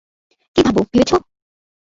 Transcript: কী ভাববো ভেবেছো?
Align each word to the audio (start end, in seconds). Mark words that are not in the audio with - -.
কী 0.55 0.59
ভাববো 0.65 0.81
ভেবেছো? 0.83 1.17